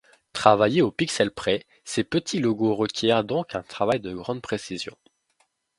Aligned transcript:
Travaillés 0.33 0.81
au 0.81 0.89
pixel 0.89 1.29
près, 1.29 1.63
ces 1.83 2.03
petits 2.03 2.39
logos 2.39 2.73
requièrent 2.73 3.23
donc 3.23 3.53
un 3.53 3.61
travail 3.61 3.99
de 3.99 4.11
grande 4.15 4.41
précision. 4.41 4.97